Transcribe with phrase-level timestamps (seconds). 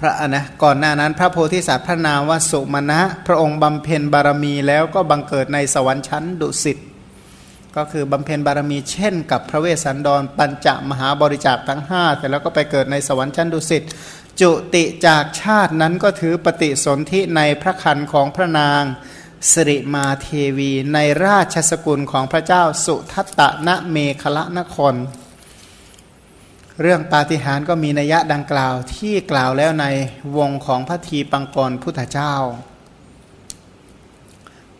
[0.00, 6.78] พระนะก่อนหน้านั้นพระโพธิสัตว์พระนามว่าสุมาณะพระองค์บำเพ็ญบารมีแล้วก็บังเกิดในสวรรค์ชั้นดุสิต
[7.76, 13.82] ก็คือบำเพ็ญบารมีเช่นกับพระเวสสันดร ปัญจมหาบริจาคทั้งห้าแต่แล้วก็ไปเกิดในสวรรค์ชั้นดุสิต
[14.40, 18.82] จุติจากชาตินั้นก็ถือปฏิสนธิในพระคันของพระนาง
[19.52, 20.28] สิริมาเท
[20.58, 24.94] วี ในราชสกุลของพระเจ้าสุทัตตะนะเมขละนคร
[26.82, 29.86] เรื่องปาฏิหาริย์ก็มีนัยยะดังกล่าวที่กล่าวแล้วใน
[30.36, 32.34] วงของพระทีปังกรพุทธเจ้า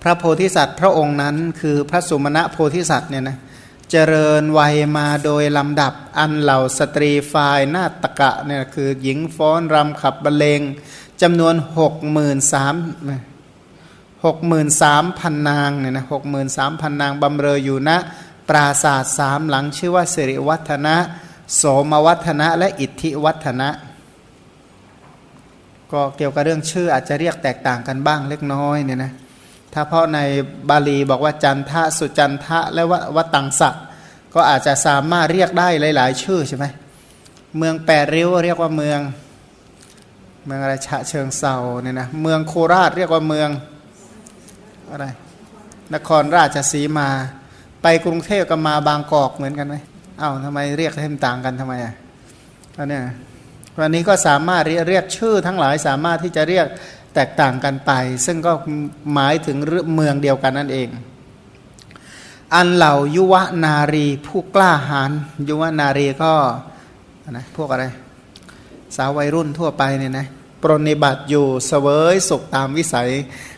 [0.03, 3.39] พระโพธิสัตว์พระองค์นั้นคือพระสุมาณะโพธิสัตว์เนี่ยนะ
[3.91, 10.61] เจริญวัยมาโดยลำดับอันเหล่าสตรีฝ่ายนาตกะเนี่ยคือหญิงฟ้อนรำขับบรรเลง
[11.23, 12.75] จำนวนหกหมื่นสาม
[14.25, 17.91] หกหมื่นสามพันนางเนี่ยนะหกหมื่นสามพันนางบำเรออยู่ณ
[18.49, 20.97] ปราศาสตร์สามหลังชื่อว่าสิริวัฒนะ
[21.55, 23.69] โสมวัฒนะและอิทธิวัฒนะ
[25.93, 29.13] ก็เกี่ยวกับเรื่องชื่ออาจจะเรียกแตกต่างกันบ้างเล็กน้อยเนี่ยนะ
[29.73, 30.19] ถ้าเพราะใน
[30.69, 32.83] บาลีบอกว่าจันทะสุจันทะและ
[33.17, 33.75] วัตังสัก
[34.35, 36.67] ก็อาจจะสามารถเรียกได้หลาย ๆ ชื่อใช่ไหม
[37.57, 39.01] เมืองแปดริ้วเรียกว่าเมือง
[40.47, 43.49] เมืองอะไรฉะเชิงเซาเนี่ยนะเมืองโคราชเรียกว่าเมือง
[44.91, 45.07] อะไร
[45.95, 47.09] นครราชสีมา
[47.83, 49.77] ไปกรุงเทพก็มาบางกอกเหมือนกันไหม
[50.19, 51.95] เอา้าทำไมเรียกให้มันต่างกันทำไมอะ
[52.79, 53.01] อันนี้
[53.79, 56.67] วันนี้ก็สามารถเรียกชื่อทั้งหลายสามารถที่จะเรียก
[57.15, 57.93] แตกต่างกันไป
[58.27, 58.53] ซึ่งก็
[59.15, 59.57] หมายถึง
[59.95, 60.89] เมืองเดียวกันนั่นเอง
[62.55, 65.11] อันเหล่ายุวนารีผู้กล้าหาญ
[65.49, 66.33] ยุวนารีก็
[67.31, 67.85] นะพวกอะไร
[68.97, 70.27] สาววัยรุ่นทั่วไปเนี่ยนะ
[70.63, 73.09] ปรนิบัติอยู่เสวยสุขตามวิสัย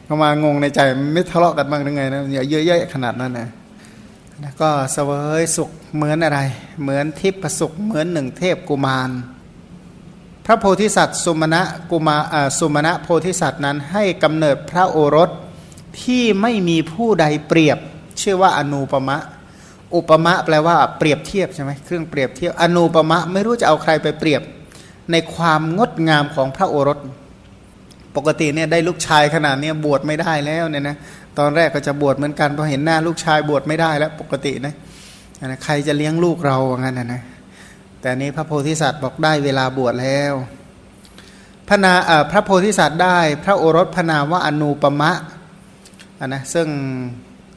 [0.04, 0.80] เขามางงในใจ
[1.12, 3.48] ไม่ทะเลาะกันบ้างหรือไงนะอย่าเยะขนาดนั้นนะ
[4.42, 6.41] แล้วก็เสวยสุขเหมือนอะไร
[6.83, 9.11] เหมือนทิพสุขเหมือนหนึ่งเทพกุมาร
[10.47, 12.17] พระโพธิสัตว์สุมาณะกุมา
[12.59, 15.31] สุมาณะโพธิสัตว์นั้นให้กำเนิดพระโอรส
[16.03, 17.78] ที่ไม่มีผู้ใดเปรียบ
[18.20, 19.19] ชื่อว่าอนุปมะ
[19.94, 24.43] อุปมะแปลว่าเปรียบเทียบใช่ไหมเครื่องเปรียบเทียบอนุปมะไม่รู้จะเอาใครไปเปรียบ
[25.10, 26.98] ในความงดงามของพระโอรส
[28.16, 30.97] ปกติเนี่ยได้ลูกชายขนาดนี้บวชไม่ได้แล้วเนี่ยนะ
[31.38, 34.75] ตอนแรกก็จะบวชเหมือนกันพอเห็นหน้าลูกชายบวชไม่ได้แล้วปกตินะ
[35.47, 37.22] นะใครจะเลี้ยงลูกเราอย่างนั้นนะ
[38.00, 40.34] แต่นี้พระโพธิสัตว์บอกได้เวลาบวชแล้ว
[41.69, 41.93] พระนา
[42.31, 45.12] พระโพธิสัตว์ได้ พระโอรสพนาว่าอนุปมะ
[46.27, 46.69] นะซึ่ง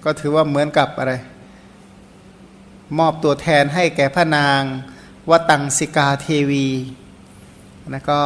[0.04, 1.14] ก็ถือว่าเหมือนกับอะไร
[2.98, 4.62] มอบตัวแทนให้แก่พระนาง
[5.30, 6.68] วตังสิกาเทวี
[7.90, 8.20] นะก็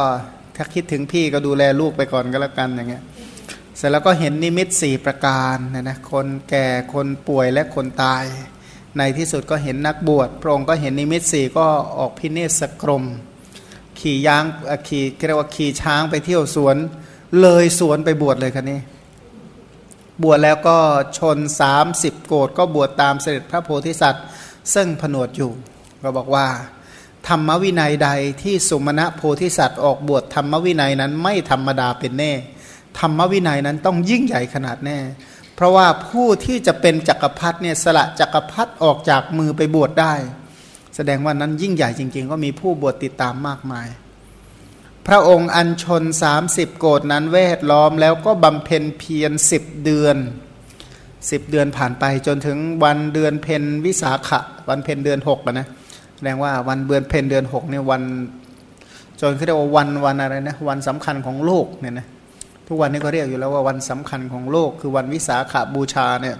[0.56, 3.04] ถ้าคิดถึงพี่ก็ดูแลลูกไปก่อนก็แล้วกันอย่างเงี้ย
[3.78, 8.24] เสร็จแล้วก็เห็นนิมิตสี่ประการนะนะคนแก่คนป่วยและคนตาย
[8.98, 11.66] ในที่สุดก็เห็นนักบวชพระองค์ก็เห็นนิมิตสี่ก็
[11.98, 13.04] ออกพิเนศกรม
[14.00, 14.44] ขี่ยาง
[14.88, 16.76] ขี่เรียกว่าขี่ช้างไปเที่ยวสวน
[17.40, 18.80] เลยสวนไปบวชเลยคันนี้
[20.22, 20.78] บวชแล้วก็
[21.18, 24.24] ชนสามสิบโกดก็บวชตามเสด็จพระโพธิสัตว์
[24.74, 25.50] ซึ่งผนวดอยู่
[26.02, 26.46] ก็บอกว่า
[27.28, 28.08] ธรรมวินัยใด
[28.42, 32.32] ที่สุมาณะโพธิสัตว์ออกบวชธรรมวินัยนั้นไม่ธรรมดาเป็นแน่
[32.98, 34.98] ธรรมวินัยนั้นต้องยิ่งใหญ่ขนาดแน่
[35.54, 40.14] เพราะว่าผู้ที่จะเป็นจักรพรรดิเนี่ยสละจักรพรรดิออกจากมือไปบวชได้
[40.96, 43.88] แสดงว่านั้นยิ่งใหญ่จริง ๆ ก็มีผู้บวชติดตามมากมาย
[45.06, 46.02] พระองค์อัญชน
[46.42, 50.16] 30 โกฏินั้นแวดล้อมแล้วก็บำเพ็ญเพียรสิบเดือน
[51.30, 55.66] สิบเดือนผ่านไปจนถึงวันเดือนเพ็ญวิสาขะ วันเพ็ญเดือนหกนะ
[56.16, 58.02] แสดงว่าวันเดือนเพ็ญเดือนหกเนี่ยวัน
[59.20, 62.06] จนเขาเรียกว่าวันวันอะไรนะวันสำคัญของโลกเนี่ยนะ
[62.68, 66.36] ทุกวันนี้ก็เรียกอยู่แล้วว่าวันสำคัญของโลกคือวันวิสาขาบูชาเนี่ย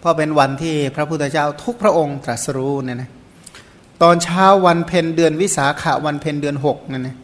[0.00, 3.10] เพราะเป็นวันที่พระพุทธเจ้าทุกพระองค์ตรัสรู้เนี่ยนะ
[4.02, 7.16] ตอนเช้าวันเพ็ญเดือนวิสาขะวันเพ็ญเดือนหกเนี่ยนะ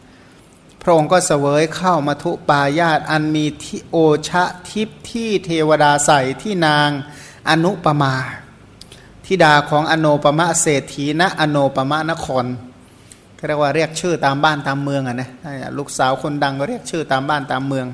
[0.82, 3.96] พระองค์ก็เสวยเข้ามาทุปายาตอันมีที่โอ
[4.28, 6.90] ชะทิพที่เทวดาใส่ที่นาง
[7.48, 8.14] อนุปมา
[9.26, 12.44] ธิดาของอโนปมะเศรษฐีณอโนปมะนคร
[13.46, 15.30] เรียกว่าเรียกชื่อตามบ้านตามเมืองอะนะ
[15.78, 17.86] ลูกสาวคนดังก็เรียกชื่อตามบ้านตามเมือง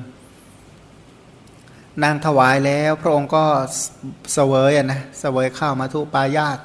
[2.03, 3.43] นางถวายแล้ว พระองค์ก็
[4.33, 6.57] เสวยอะนะเสวยข้าวมาทุปายาต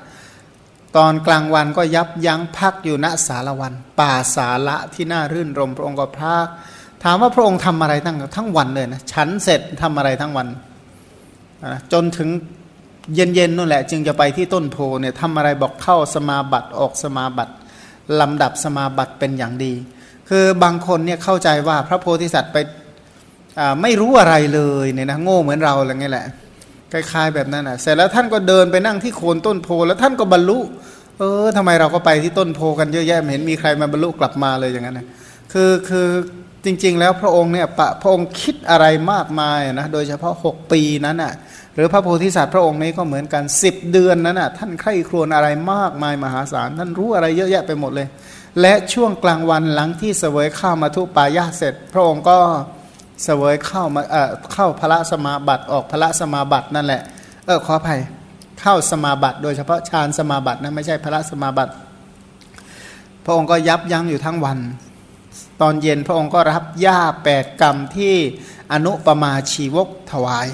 [0.97, 6.47] ตอนกลางวันก็ยับยั้งพักอยู่ณสารวัน ป่าสาละที่น่ารื่นรม พระองค์ก็พัก
[7.03, 10.49] ถามว่าพระองค์ทำอะไรทั้งทั้งวันเลยนะฉันเสร็จทำอะไรทั้งวัน
[11.93, 12.29] จนถึง
[13.15, 17.55] เย็นๆนั่นแหละ จึงจะไปที่ต้นโพเนี่ยทำอะไรบอกเข้าสมาบัติออกสมาบัติ
[18.21, 19.73] ลำดับสมาบัติเป็นอย่างดี
[20.29, 22.57] คือบางคนเนี่ยเข้าใจว่าพระโพธิสัตว์ไป
[23.83, 26.27] ไม่รู้อะไรเลยเนี่ยนะโง่เหมือนเราอะไรเงี้ยแหละ
[26.93, 30.59] คล้ายๆแบบนั้นอะ เสร็จแล้วท่านก็เดินไปนั่งที่โคนต้นโพแล้วท่านก็บรรลุ
[31.19, 35.07] เออทำไมเราก็ไปที่ต้นโพกันเยอะแยะไม่เห็นมีใครมาบรรลุกลับมาเลยอย่างนั้นนะ
[35.53, 36.09] คือคือ
[36.65, 37.67] จริง ๆ แล้วพระองค์เนี่ย
[38.03, 41.33] พระองค์คิดอะไรมากมายนะโดยเฉพาะ 6 ปีนั้นอะ
[41.75, 48.09] หรือพระโพธิสัตว์พระองค์นี้ก็เหมือนกัน 10 เดือนนั้นอะท่านใคร่ครวญอะไรมากมายมหาศาลท่านรู้อะไรเยอะแยะไปหมดเลย
[48.61, 52.39] และช่วงกลางวันหลังที่เสวยข้าวมาทุปายาเสร็จ พระองค์ก็
[52.78, 57.03] เสวยเข้ามาเอ่อเข้าพระสมาบัติออกพระสมาบัตินั่นแหละ
[57.47, 58.01] เออขออภัย
[58.61, 61.73] เข้าสมาบัติ โดยเฉพาะฌานสมาบัตินะไม่ใช่พระสมาบัติ
[63.25, 64.59] พระองค์ก็ยับยั้งอยู่ทั้งวัน
[65.61, 68.15] ตอนเย็นพระองค์ก็รับหญ้าแปดกรรมที่
[68.73, 70.49] อนุปมาชีวกถวาย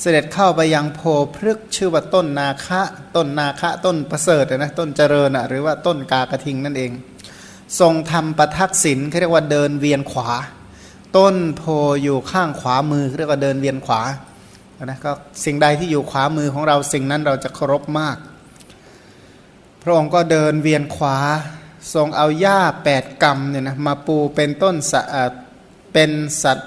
[0.00, 1.00] เสด็จเข้าไปยังโพ
[1.34, 2.80] พฤกชื่อว่าต้นนาคะ
[3.16, 6.92] ต้นนาคะต้นประเสริฐนะต้นเจริญหรือว่าต้นกากระทิงนั่นเอง
[7.80, 10.30] ทรงทำประทักษิณเขาเรียกว่าเดินเวียนขวา
[11.16, 11.62] ต้นโพ
[12.02, 14.02] อยู่ข้างขวามือเรียกว่าเดินเวียนขวา
[14.84, 15.12] นะก็
[15.44, 18.16] สิ่งใดที่อยู่ขวามือของเราสิ่งนั้นเราจะเคารพมาก
[19.82, 21.18] พระองค์ก็เดินเวียนขวา
[21.94, 24.74] ทรงเอาหญ้าแปดกรรมเนี่ยนะมาปูเป็นต้น
[25.92, 26.10] เป็น
[26.42, 26.58] สัต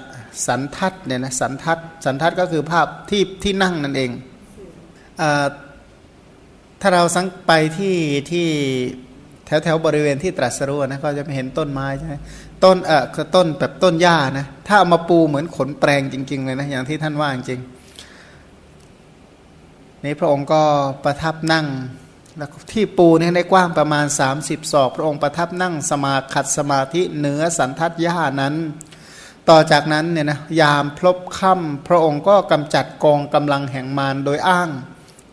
[0.46, 4.10] สันทัดเนี่ยนะสันทัดสันทัดก็คือภาพที่ที่นั่งนั่นเอง
[5.20, 5.22] อ
[6.80, 7.96] ถ้าเราสังไปที่
[8.30, 8.46] ที่
[9.46, 12.14] แถวแถวบริเวณที่ตรัสรู้นะก็จะเห็นต้นไม้ใช่ไหม
[12.64, 17.60] ต้นเออคือต้นแบบต้นหญ้านะถ้าเอามาปูเหมือนขนแปลงจริง ๆ เลยนะอย่างที่ท่านว่าจริง
[20.04, 20.62] นี้พระองค์ก็
[21.04, 21.66] ประทับนั่ง
[22.36, 24.06] แล้วที่ปูนี่ได้กว้างประมาณ
[24.38, 28.54] 30ศอกพระองค์ประทับนั่งสมาขัดสมาธิเหนือสันทัดย่านั้น
[29.48, 34.70] ต่อจากนั้นเนี่ยนะยามพลบค่ำพระองค์ก็กำจัดกองกำลังแห่งมารโดยอ้าง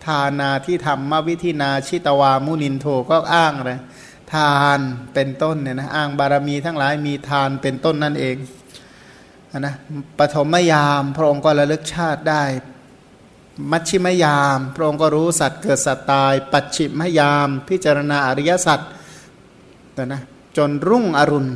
[0.06, 3.80] ทานาที่ทำมวิธินาชิตวามุนินโทก็อ้างเลย
[4.34, 4.80] ทาน
[5.14, 8.38] เป็นต้นเนี่ยนะอ้างบารมีทั้งหลายมีทานเป็นต้นนั่นเอง
[9.60, 9.76] นะ
[10.20, 12.44] ปฐมยามพระองค์ก็ระลึกชาติได้
[13.72, 18.80] มัชชิมยาม พระองค์ก็รู้สัตว์เกิดสัตว์ตาย ปัจฉิมยาม พิจารณาอริยสัจ
[20.06, 20.22] นะ
[20.58, 21.52] จนรุ่งอรุณ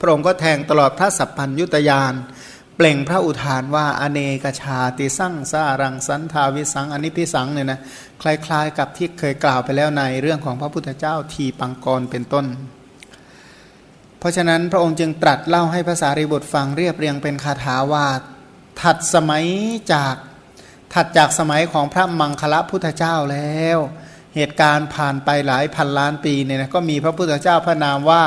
[0.00, 2.14] พระองค์ก็แทงตลอดพระสัพพัญยุตยาน
[2.82, 7.80] เปล่งพระอุทานว่าอเนกชาติสั่งสารังสันทาวิสังอนิพิสังเนี่ยนะ
[8.22, 12.46] คล้ายๆ กับที่เคยกล่าวไปแล้วในเรื่องของพระพุทธเจ้าทีปังกรเป็นต้น
[14.18, 18.06] เพราะฉะนั้นพระองค์จึงตรัสเล่าให้ภาษารีบุตรฟังเรียบเรียงเป็นคาถาว่า
[18.80, 19.44] ถัดสมัย
[19.92, 20.14] จาก
[20.94, 23.78] ถัดจากสมัยของพระมังคละพุทธเจ้าแล้ว
[24.36, 28.22] เหตุการณ์ผ่านไปหลายพันล้านปีเนี่ยนะก็มีพระพุทธเจ้าพระนามว่า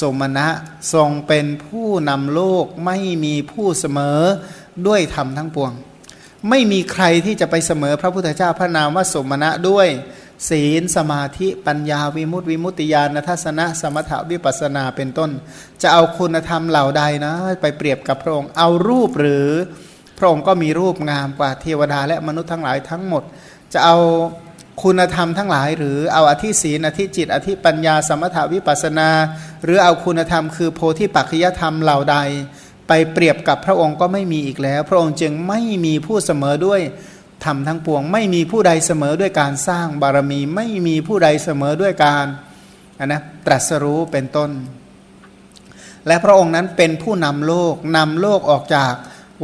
[0.00, 0.48] สมณะ
[0.92, 4.20] ทรงเป็นผู้นำโลกไม่มีผู้เสมอ
[4.86, 5.72] ด้วยธรรมทั้งปวง
[6.48, 9.88] ไม่มีใครที่จะไปเสมอพระพุทธเจ้าพระนามว่าสมณะด้วย
[10.48, 15.30] ศีลสมาธิปัญญาวิมุตติวิมุตติญาณทัศนะ สมถะวิปัสนาเป็นต้น
[15.82, 19.48] จะเอาคุณธรรมเหล่าใดนะ ไปเปรียบกับพระองค์เอารูปหรือ
[20.18, 23.22] พระองค์ก็มีรูปงามกว่าเทวดาและมนุษย์ทั้งหลายทั้งหมด
[23.72, 23.98] จะเอา
[24.82, 29.10] คุณธรรมทั้งหลายหรือเอาอธิศีนอธิจิต อธิปัญญาสมถาวิปัสนา
[29.64, 32.16] หรือเอาคุณธรรมคือโพธิปัจจยธรรมเหล่าใด
[32.88, 36.80] ไปเปรียบกับพระองค์ก็ไม่มีอีกแล้ว พระองค์จึงไม่มีผู้เสมอด้วย
[37.44, 42.26] ธรรมทั้งปวง ไม่มีผู้ใดเสมอด้วยการสร้างบารมี ไม่มีผู้ใดเสมอด้วยการ
[43.04, 44.50] นะตรัสรู้เป็นต้น
[46.06, 48.92] และพระองค์นั้นเป็นผู้นำโลกนำโลกออกจาก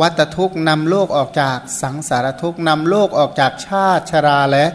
[0.01, 4.67] วัตทุกนำโลกออกจากสังสารทุกนำโลกออกจากชาติชราและ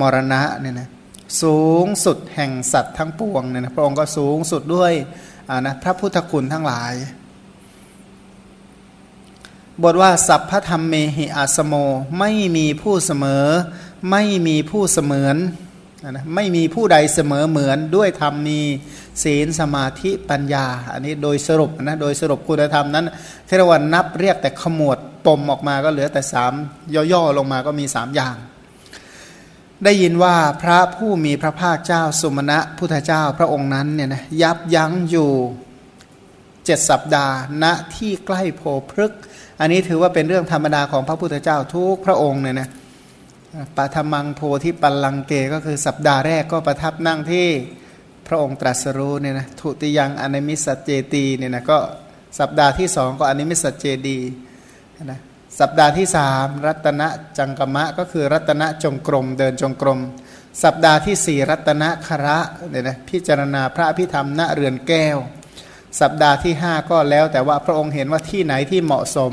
[0.00, 0.88] มรณะเนี่ยนะ
[1.42, 4.92] สูงสุดแห่งสัตว์ทั้งปวงเนี่ยนะพระองค์ก็สูงสุดด้วย
[5.66, 6.94] นะพระพุทธคุณทั้งหลาย
[9.82, 11.74] บทว่า สัพพธรรมเมหิอาสโม
[12.18, 13.46] ไม่มีผู้เสมอ
[14.10, 15.36] ไม่มีผู้เสมือน
[16.10, 18.60] นะไม่มีผู้ใดเสมอเหมือนด้วยธรรมมี
[19.22, 23.06] ศีลสมาธิปัญญา อันนี้โดยสรุปนะโดยสรุปคุณธรรมนั้น
[23.46, 26.52] เทรวันนับเรียกแต่ขมวดปมออกมาก็เหลือแต่สาม
[27.12, 28.36] ย่อๆลงมาก็มีสามอย่าง
[29.84, 35.30] ได้ยินว่าพระผู้มีพระภาคเจ้าสุมาณะพุทธเจ้าพระองค์นั้นเนี่ยนะยับยั้งอยู่
[36.64, 37.64] เจ็ดสัปดาห์ณ
[37.94, 39.12] ที่ใกล้โพธิพฤกษ์
[39.60, 42.68] อันนี้ถือว่าเป็นเรื่องธรรมดาของพระพุทธเจ้าทุกพระองค์เนี่ยนะ
[43.76, 47.46] ปฐมังโพธิปัลลังเกก็คือสัปดาห์แรกก็ประทับนั่งที่
[48.26, 51.78] พระองค์ตรัสรู้เนี่ยนะทุติยังอนิมิสเจตีเนี่ยนะก็
[52.38, 54.18] สัปดาห์ที่สองก็อนิมิสเจดีย์
[55.04, 55.20] นะ
[55.60, 57.02] สัปดาห์ที่สามรัตน
[57.38, 60.00] จังกมะก็คือรัตนจงกรมเดินจงกรม
[60.64, 62.38] สัปดาห์ที่สี่รัตนฆระ
[62.70, 65.16] เนี่ยนะพิจารณาพระพิธรรมณเรือนแก้ว
[66.00, 69.32] สัปดาห์ที่ห้าก็แล้วแต่ว่าพระองค์เห็นว่าที่ไหนที่เหมาะสม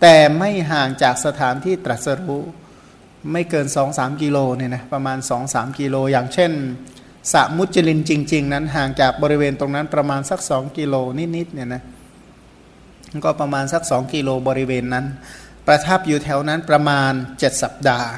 [0.00, 2.44] แต่ไม่ห่างจากสถานที่ตรัสรู้
[3.32, 6.52] ไม่เกินสองสามกิโลเนี่ยนะประมาณสองสามกิโลอย่างเช่น
[7.32, 10.94] สะมุจลินจริง ๆ นั้นห่างจากบริเวณตรงนั้นประมาณสักสองกิโล
[11.36, 11.82] นิดๆเนี่ยนะ
[13.24, 15.06] ก็ประมาณสักสองกิโลบริเวณนั้น
[15.66, 18.08] ประทับอยู่แถวนั้นประมาณเจ็ดสัปดาห์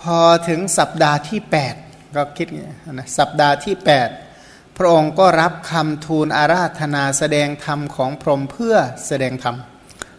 [0.00, 1.40] พอถึงสัปดาห์ที่
[1.78, 2.60] 8 ก็คิดไง
[2.92, 8.76] นะสัปดาห์ที่8พพระองค์ก็รับคำทูลอาราธนาแสดงธรรมของพรหมเพื่อ
[9.06, 9.56] แสดงธรรม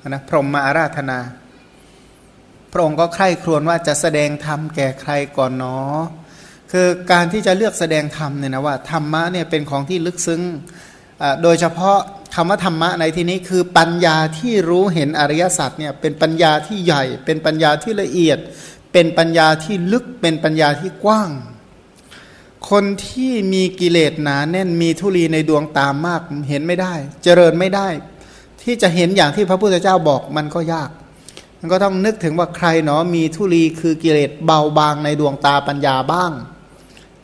[0.07, 1.19] นะพรหมมาอาราธนา
[2.71, 5.99] พระองค์ก็ใคร่ครวญว่าจะแสดงธรรมแก่ใครก่อนเนาะ
[6.71, 10.41] คือการที่จะเลือกแสดงธรรมเนี่ยนะว่าธรรมะเนี่ยเป็นของที่ลึกซึ้ง
[11.43, 11.99] โดยเฉพาะ
[12.35, 18.39] คำว่าธรรมะในที่นี้คือปัญญาที่รู้เห็นอริยสัจเนี่ยเป็นปัญญาที่ใหญ่ เป็นปัญญาที่ละเอียด
[18.93, 21.29] เป็นปัญญาที่ลึกเป็นปัญญาที่กว้าง
[22.69, 27.87] คนที่มีกิเลสหนาแน่นมีทุลีในดวงตามากเห็นไม่ได้ เจริญไม่ได้
[28.63, 30.89] ที่จะเห็นอย่างที่พระพุทธเจ้าบอกมันก็ยาก
[31.59, 36.31] มันก็ต้องนึกถึงว่าใครเนาะมีทุลีคือกิเลสเบาบางในดวงตาปัญญาบ้าง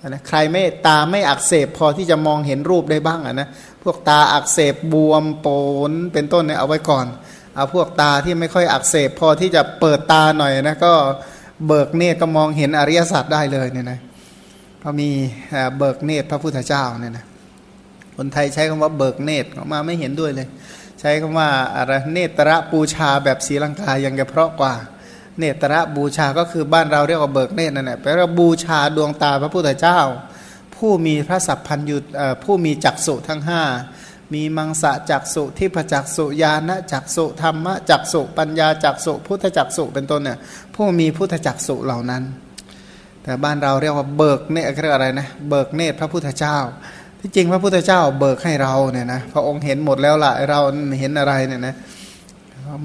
[0.08, 3.48] นะใครไม่ตาไม่อักเสบพอที่จะมองเห็นรูปได้บ้างอะนะ
[3.90, 5.48] วกตาอักเสบบวมโป
[5.90, 7.06] นเป็นต้นเนี่ยเอาไว้ก่อน
[7.56, 10.94] เอาพวกตาที่ไม่ค่อยอักเสบพอที่จะเปิดตาหน่อยนะก็
[11.68, 14.00] เบิกเนตรก็มองเห็นอริยสัจได้เลยเนี่ยนะ
[14.84, 15.10] ก็มี
[15.78, 17.26] เบิกเนตรพระพุทธเจ้าเนี่ยนะ
[18.16, 20.48] คนไทยใช้คำว่าเบิกเนตรอาตมาไม่เห็นด้วยเลย
[21.00, 24.74] ใช้คำว่าอะไรเนตระปูชาแบบศรีลังกายังจะเพราะกว่า
[25.40, 30.00] เนตระบูชาก็คือบ้านเราเรียกว่าเบิกเนตรนั่นแหละแปลว่าบูชาดวงตาพระพุทธเจ้า
[30.78, 31.98] ผู้มีพระสัพพัญญู
[32.44, 33.62] ผู้มีจักษุทั้งห้า
[34.34, 40.38] มีมังสะจักสุทิพจักสุญาณจักสุธรรมจักสุปัญญาจักสุพุทธจักสุเป็นต้นเนี่ย
[40.76, 42.24] ผู้มีพุทธจักสุเหล่านั้น
[43.24, 46.58] แต่บ้านเราเรียกว่าเบิกเนตเรียกอะไรนะเบิกเนตพระพุทธเจ้า
[47.20, 50.60] ที่จริงพระพุทธเจ้าเบิกให้เราเนี่ยนะพระองค์เห็นหมดแล้วล่ะเรา
[51.00, 51.76] เห็นอะไรเนี่ยนะ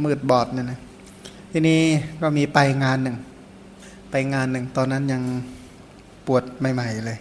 [0.04, 0.78] มืดบอดเนี่ยนะ
[1.52, 1.80] ทีนี้
[2.20, 3.16] ก็มีไปงานหนึ่ง
[4.10, 5.22] ไปงานหนึ่งตอนนั้นยัง
[6.26, 6.42] ปวด
[6.74, 7.18] ใหม่ ๆ เลย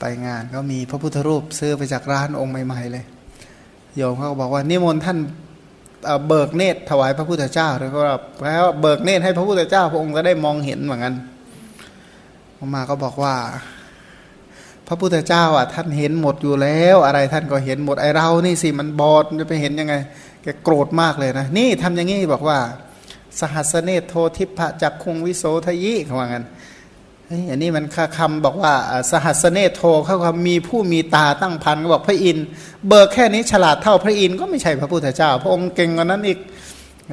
[0.00, 3.04] ไปงานก็มีพระพุทธรูปซื้อไปจากร้านองค์ใหม่ๆเลย
[3.96, 5.18] โยมเขาก็บอกว่านิมนต์ท่าน
[6.28, 8.00] เบิกเนตรถวายพระพุทธเจ้าแล้วก็
[8.44, 11.14] แล้วเบิกเนตรให้พระพุทธเจ้า พระองค์ก็ได้มองเห็นเหมือนกัน
[12.74, 13.34] มาก็บอกว่า
[14.86, 19.94] พระพุทธเจ้าอะท่านเห็นหมดอยู่แล้ว อะไรท่านก็เห็นหมดไอเรานี่สิมันบอดจะไปเห็นยังไง
[20.42, 22.58] แกโกรธมากเลยนะนี่ทำอย่างนี้บอกว่า
[23.40, 26.44] สหัสเนโททิพะจักคุงวิโสทยิเขาว่างั้น
[27.50, 27.84] อันนี้มัน
[28.18, 28.72] คำบอกว่า
[29.10, 32.46] สหัสเนโทเขาคำมีผู้มีตาตั้งพันก็บอกพระอินทร์
[32.88, 36.38] เบิกแค่นี้ฉลาดเท่าพระอินทร์ก็ไม่ใช่พระพุทธเจ้า พระองค์เก่งกว่านั้นอีก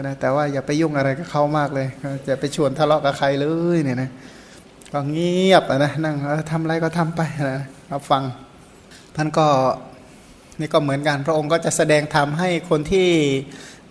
[0.02, 1.88] นะแต่ว่าอย่าไปยุ่งอะไรกับเขามากเลย
[2.28, 4.10] จะไปชวนทะเลาะกับใครเลยเนี่ยนะ
[4.94, 6.16] ก็เงียบนะนั่ง
[6.52, 8.24] ทำอะไรก็ทำไปนะรับฟัง
[9.16, 9.48] ท่านก็
[10.60, 13.08] นี่ก็เหมือนกันพระองค์ก็จะแสดงธรรมให้คนที่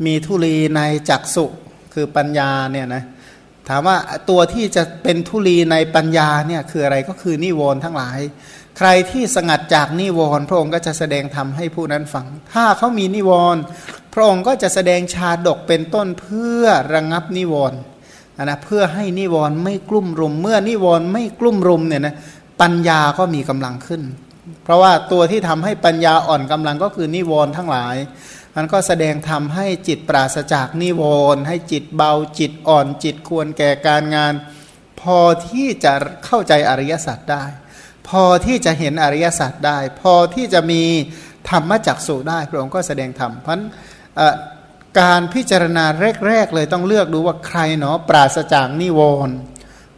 [0.06, 1.44] มีทุลีในจักสุ
[1.94, 3.02] คือปัญญาเนี่ยนะ
[3.68, 3.96] ถามว่า
[4.30, 8.18] ตัวที่จะเป็นทุลีในปัญญาเนี่ยคืออะไรก็คือนิวรณ์ทั้งหลาย
[8.78, 13.60] ใครที่สงัดจากนิวรณ์พระองค์ก็จะแสดงธรรมให้ผู้นั้นฟัง ถ้าเขามีนิวรณ์
[14.14, 17.78] พระองค์ก็จะแสดงชาดกเป็นต้นเพื่อระงงับนิวรณ์
[18.42, 22.14] นะเพื่อให้นิวรณ์ไม่กลุ่มรุม เมื่อนิวรณ์ไม่กลุ่มรุมเนี่ยนะ
[22.60, 24.02] ปัญญาก็มีกำลังขึ้น
[24.64, 27.96] เพราะว่าตัวที่ทำให้ปัญญาอ่อนกำลังก็คือนิวรณ์ทั้งหลาย
[28.56, 31.02] มันก็แสดงทำให้จิตปราศจากนิว
[31.34, 34.32] รณ์ให้จิตเบาจิตอ่อนจิตควรแก่การงาน
[35.00, 35.18] พอ
[35.48, 35.92] ที่จะ
[36.24, 37.44] เข้าใจอริยสัจได้
[38.08, 40.82] พอที่จะเห็นอริยสัจได้ พอที่จะมี
[41.48, 43.58] ธรรมจักสุได้พระองค์ก็แสดงธรรมเพราะ
[45.00, 45.84] การพิจารณา
[46.26, 49.36] แรก ๆ เลยต้องเลือกดูว่าใครเนาะปราศจากนิวรณ์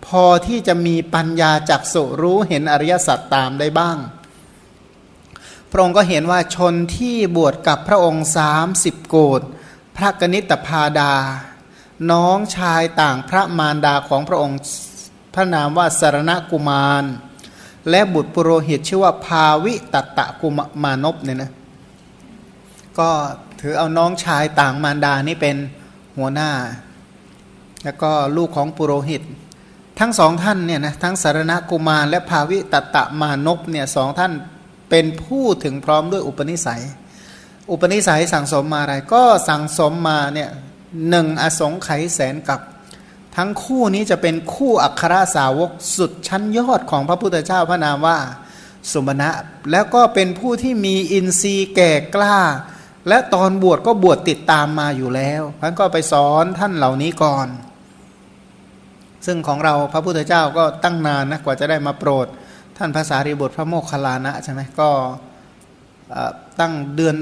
[0.07, 3.99] พอที่จะมีปัญญาจักสุรู้เห็นอริยสัจตามได้บ้าง
[5.75, 9.41] ระองค์ก็เห็นว่าชนที่บวชกับพระองค์สามสิบโกด
[9.97, 11.13] พระกนิตพาดา
[12.13, 14.59] น้องชายต่างพระมารดาของพระองค์
[15.35, 17.05] พระนามว่าสารณกุมาร
[17.91, 20.49] และบุตรปุโรหิตชื่อว่าภาวิตตะกุ
[20.83, 21.51] มานพเนี่ยนะ
[22.99, 23.11] ก็
[23.61, 25.57] ถือเอาน้องชายต่างมารดานี่เป็น
[26.17, 26.51] หัวหน้า
[27.85, 29.23] แล้วก็ลูกของปุโรหิต
[29.99, 34.33] ทั้งสองท่านเนี่ยนะทั้งสารณกุมารและภาวิตตะมานพเนี่ยสองท่าน
[34.91, 36.83] เป็นผู้ถึงพร้อมด้วยอุปนิสัย
[37.71, 40.51] อุปนิสัยสั่งสมมาอะไร ก็สั่งสมมาเนี่ย
[41.09, 42.61] หนึ่งอสงไขยแสนกับ
[43.37, 48.19] ทั้งคู่นี้จะเป็นคู่อัครสาวกสุดชั้นยอดของพระพุทธเจ้าพระนามว่า
[48.93, 49.31] สุมาณะ
[49.71, 52.39] แล้วก็เป็นผู้ที่มีอินทรีย์แก่กล้า
[53.09, 57.49] และตอนบวชก็บวชติดตามมาอยู่แล้วท่านก็ไปสอนท่านเหล่านี้ก่อน
[59.27, 62.27] ซึ่งของเราพระพุทธเจ้าก็ตั้งนานนะกว่าจะได้มาโปรด
[62.79, 64.89] ท่านภาษารีบุตรพระโมคคัลลานะใช่ไหมก็
[66.61, 67.17] ตั้งเดือน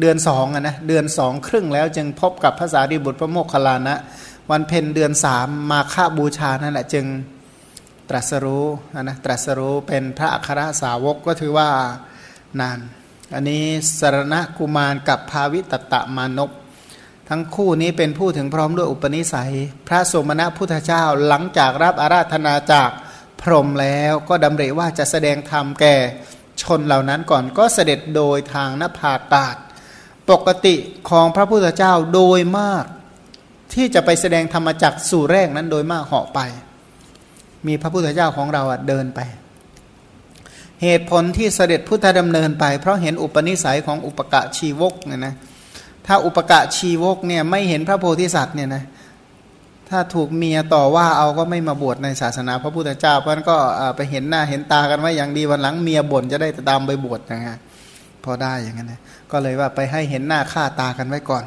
[0.00, 3.96] เดือนสองนะเดือนสองครึ่งแล้วจึงพบกับภาษารีบุตรพระโมคคัลลานะ
[4.50, 7.06] วันเพ็ญเดือนสามมาฆบูชานั่นแหละจึง
[8.08, 8.66] ตรัสรู้
[9.02, 11.68] นะตรัสรู้เป็นพระอัครสาวกก็ถือว่า
[12.60, 12.78] นาน
[13.34, 13.64] อันนี้
[14.00, 16.50] สารณกุมารกับภาวิตตะมานพ
[17.28, 19.52] ทั้งคู่นี้เป็นผู้ถึงพร้อมด้วยอุปนิสัย
[19.88, 22.90] พระสมณะพุทธเจ้าหลังจากรับอาราธนาจาก
[23.44, 25.94] พรหมแล้วก็ดำริว่าจะแสดงธรรมแก่
[26.62, 29.56] ชนเหล่านั้นก่อนก็เสด็จโดยทางนภาอากาศ
[30.30, 30.74] ปกติ
[31.10, 32.84] ของพระพุทธเจ้าโดยมาก
[33.74, 36.40] ที่จะไปแสดงธรรมจักสู่แรกนั้นโดยมากเหาะไป
[37.66, 39.20] มีพระพุทธเจ้าของเราเดินไป
[40.82, 45.34] เหตุผลที่เสด็จพุทธดำเนินไป เพราะเห็นอุปนิสัยของอุปกะชีวกเนี่ยนะ
[46.06, 48.84] ถ้าอุปกะชีวกเนี่ยไม่เห็นพระโพธิสัตว์เนี่ยนะ
[49.90, 53.56] ถ้าถูกเมียต่อว่าเอาก็ไม่มาบวชในศาสนาพระพุทธเจ้าเพราะนั้นก็
[53.96, 57.58] ไปเห็นหน้าเห็นตากันไว้อย่างดีวันหลังเมียบ่นจะได้ตามไปบวชนะฮะ
[58.24, 59.00] พอได้อย่างนั้นนะ
[59.32, 61.44] ก็เลยว่าไปให้เห็นหน้าค่าตากันไว้ก่อน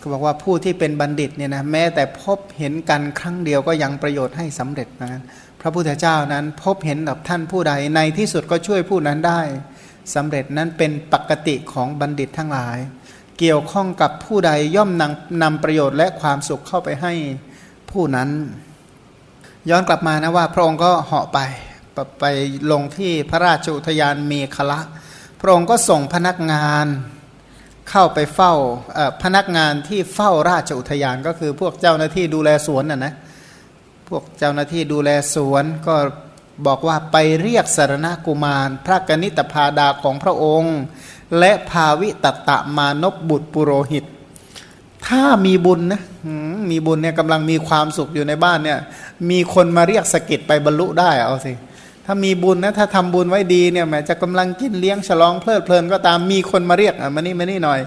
[0.00, 5.20] ก็บอกว่าผู้ที่เป็นบัณฑิตเนี่ยนะแม้แต่พบเห็นกันครั้งเดียวก็ยังประโยชน์ให้สำเร็จนะ
[5.60, 9.40] พระพุทธเจ้านั้นพบเห็นกับท่านผู้ใดในที่สุดก็ช่วยผู้นั้นได้
[10.14, 12.78] สำเร็จนั้นเป็นปกติของบัณฑิตทั้งหลาย
[13.38, 17.12] เกี่ยวข้องกับผู้ใดย่อมนำนำประโยชน์และความสุขเข้าไปให้
[17.92, 18.30] ผู้นั้น
[19.70, 21.38] ย้อนกลับมานะว่า พระองค์ก็เหาะไป
[22.20, 22.24] ไป
[22.70, 24.80] ลงที่พระราชอุทยานเมฆละ
[25.40, 26.86] พระองค์ก็ส่งพนักงาน
[27.90, 28.54] เข้าไปเฝ้า
[29.22, 33.14] พนักงานที่เฝ้าราชอุทยานก็คือพวกเจ้าหน้าที่ดูแลสวนน่ะนะ
[34.08, 35.96] พวกเจ้าหน้าที่ดูแลสวนก็
[36.66, 40.76] บอกว่าไปเรียกสารณกุมาร พระกนิตพาดาของพระองค์
[41.38, 44.04] และภาวิตตะมานพบุตรปุโรหิต
[45.08, 46.02] ถ้ามีบุญนะ
[46.70, 48.78] มีบุญเนี่ยกำลังมีความสุขอยู่ในบ้านเนี่ย
[49.30, 51.52] มีคนมาเรียกสกิดไปบรรลุได้เอาสิ
[52.06, 57.80] ถ้ามีบุญนะถ้าทำบุญไว้ดีเนี่ยแม้จะกำลังกินเลี้ยงฉลองเพลิดเพลินก็ตามมีคนมาเรียกอะมานี่มานี่หน่อย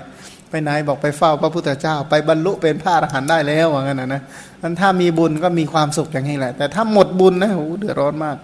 [0.49, 4.21] ไปไหนบอกไปเฝ้าพระพุทธเจ้า ไปบรรลุเป็นพระอรหันต์ได้แล้วว่างั้นนะนะ
[4.61, 8.37] มันถ้ามีบุญก็มีความสุขอย่างนี้แหละ แต่ถ้าหมดบุญนะโอ้เดือดร้อนมาก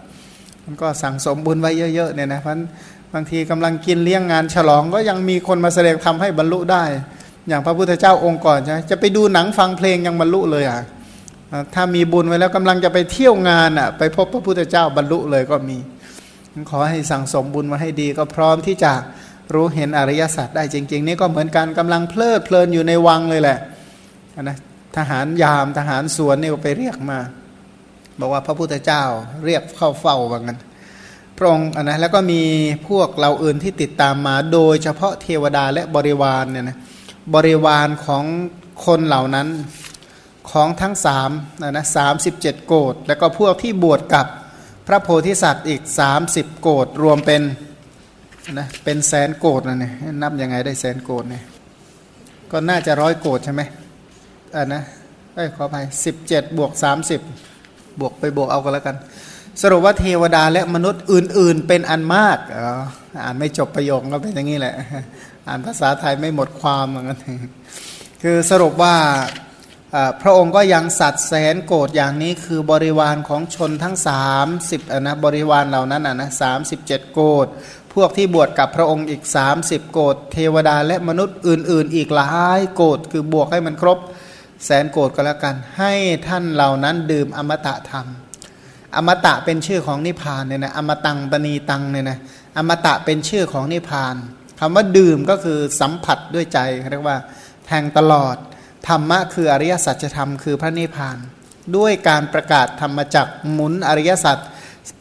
[0.66, 2.54] มันก็สั่งสมบุญไว้เยอะๆเนี่ยนะเพราะ
[3.14, 6.84] บางทีกำลังกินเลี้ยงงานฉลองก็ยังมีคนมาแสดงทำให้บรรลุได้
[7.48, 10.80] อย่างพระพุทธเจ้าองค์ก่อนใช่จะไปดูหนังฟังเพลงยังบรรลุเลยอะ
[11.76, 15.78] ถ้ามีบุญไว้แล้วกำลังจะไปเที่ยวงานอะไปพบพระพุทธเจ้าบรรลุเลยก็มี
[16.70, 18.92] ขอให้สั่งสมบุญมาให้ดีก็พร้อมที่จะ
[19.54, 23.58] รู้เห็นอริยสัจได้จริง ๆ นี่ก็เหมือนกันกำลังเพลิดเพลินอยู่ในวังเลยแหละ
[24.42, 24.58] นะ
[24.98, 27.20] ทหารยามทหารสวนนี่ก็ไปเรียกมา
[28.20, 29.04] บอกว่าพระพุทธเจ้า
[29.46, 30.60] เรียกเข้าเฝ้าว่างั้น
[31.38, 32.42] พระองค์นะแล้วก็มี
[32.88, 36.78] พวกเราอื่นที่ติดตามมาโดยเฉพาะเทวดาและบริวารเนี่ยนะ
[37.36, 38.24] บริวารของ
[38.86, 39.48] คนเหล่านั้น
[40.52, 41.30] ของทั้งสาม
[41.62, 44.26] นะนะสามสิบเจ็ดโกดแล้วก็พวกที่บวชกับ
[44.88, 45.82] พระโพธิสัตว์อีก
[46.22, 47.42] 30 โกดรวมเป็น
[48.58, 51.44] นะเป็นแสนโกดนะเนี่ยนับยังไงได้แสนโกดเนี่ย
[52.52, 53.62] ก็น่าจะร้อยโกดใช่ไหม
[54.56, 54.84] อ่านะ
[55.34, 57.22] ไอ้ขออภัยสิบเจ็ดบวกสามสิบ
[58.00, 58.96] บวกไปบวกเอากันแล้วกัน
[59.62, 62.84] สรุปว่าเทวดาและมนุษย์อื่น ๆ เป็นอันมากอ๋อ
[63.24, 64.76] อ่านไม่จบประโยคก็เป็นอย่างนี้แหละ
[65.48, 67.20] อ่านภาษาไทยไม่หมดความเหมือนกัน
[68.24, 68.96] คือสรุปว่า
[70.22, 73.96] พระองค์ก็ยังสัตว์แสนโกรธอย่างนี้คือบริวารของชนทั้ง
[74.48, 77.48] 30นะบริวารเหล่านั้นนะสามสิบเจ็ดโกรธ
[77.94, 79.24] พวกที่บวชกับพระองค์อีก
[79.58, 84.00] 30 โกรธเทวดาและมนุษย์อื่น ๆ อีกหลายโกรธคือบวกให้มันครบ
[84.66, 85.94] แสนโกรธก็แล้วกัน ให้
[86.28, 88.08] ท่านเหล่านั้นดื่มอมตะธรรม
[88.96, 92.18] อมตะเป็นชื่อของนิพพานเนี่ยนะอมตังปณีตังเนี่ยนะ
[92.58, 94.16] อมตะเป็นชื่อของนิพพาน
[94.64, 96.60] คำว่าดื่มก็คือสัมผัสด้วยใจ
[96.92, 97.18] เรียกว่า
[97.66, 98.36] แทงตลอด
[98.88, 101.18] ธรรมะคืออริยสัจธรรมคือพระนิพพาน
[101.78, 104.38] ด้วยการประกาศธรรมจักหมุนอริยสัจ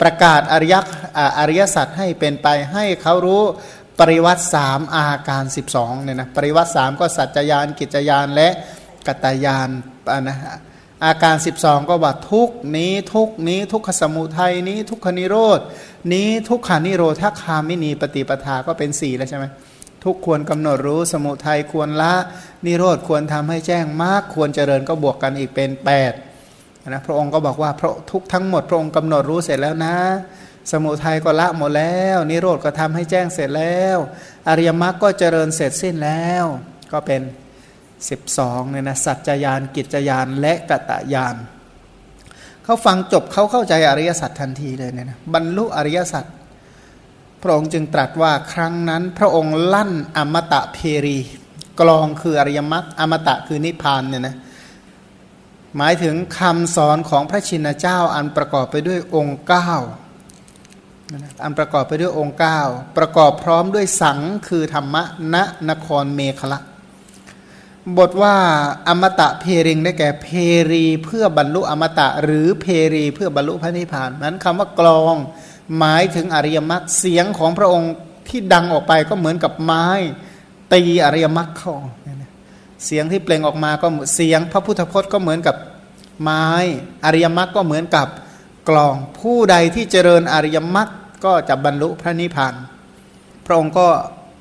[0.00, 0.74] ประกาศอริย
[1.38, 3.42] อริยสัจให้เป็นไปให้เขารู้
[4.00, 5.44] ปริวัติสามอาการ
[5.74, 8.48] 12เนี่ยนะปริวัติสามก็สัจจยานกิจยานและ
[9.06, 9.68] กัตยาน
[10.28, 10.38] นะ
[11.04, 15.60] อาการ 12 ก็ว่าทุกนี้ทุกนี้ทุกขสมุทัยนี้ทุกขนิโรด
[16.12, 19.44] นี้ทุกขานิโรธาคามินีปฏิปทาก็เป็น4แล้วใช่ไหม
[20.04, 22.14] ทุกควรกำหนดรู้สมุทัยควรละ
[22.66, 25.70] นิโรธควรทำให้แจ้งมากควรเจริญก็บวกกันอีกเป็น
[26.28, 29.96] 8นะพระองค์ก็บอกว่าพระทุกทั้งหมดพระองค์กำหนดรู้เสร็จแล้วนะ
[30.72, 33.98] สมุทัยก็ละหมดแล้ว นิโรธก็ทำให้แจ้งเสร็จแล้ว
[34.48, 36.44] อริยมรรคก็เจริญเสร็จสิ้นแล้ว
[36.92, 37.20] ก็เป็น
[38.08, 41.36] 12เนี่ยนะสัจจยานกิจยานและกตยาน
[42.64, 46.24] เขาฟังจบเขาเข้าใจอริยสัจทันทีเลยเนี่ยนะบรรลุอริยสัจ
[47.42, 51.18] พระองค์จึงตรัสว่าครั้งนั้นพระองค์ลั่นอมตะเพรี
[51.80, 54.36] กลองคืออริยมรรคอมตะคือนิพพานเนี่ยนะ
[55.76, 59.70] หมายถึงคำสอนของพระชินเจ้าอันประกอบไปด้วยองค์เก้า
[61.42, 62.60] อันประกอบไปด้วยองค์เก้า
[62.98, 65.02] ประกอบพร้อมด้วยสังคือธรรมะ
[65.34, 65.36] ณ
[65.70, 66.60] นครเมฆละ
[67.98, 68.36] บทว่า
[68.88, 70.26] อมตะเพริงได้แก่เพ
[70.70, 75.16] รีเพื่อบรรลุอมตะหรือเพรีเพื่อบรรลุพระนิพพานนั้นคำว่ากลอง
[75.78, 77.92] หมายถึงอริยมรรคเสียงของพระองค์
[78.28, 79.86] ที่ดังออกไปก็เหมือนกับไม้
[80.72, 81.74] ตีอริยมรรคเข้า
[82.84, 85.56] เสียงที่เปล่งออกมาก็เสียงพระพุทธพจน์ก็เหมือนกับ
[86.22, 86.46] ไม้
[87.04, 88.08] อริยมรรคก็เหมือนกับ
[88.68, 90.88] กลองผู้ใดที่เจริญอริยมรรค
[91.24, 92.54] ก็จะบรรลุพระนิพพาน
[93.46, 93.88] พระองค์ก็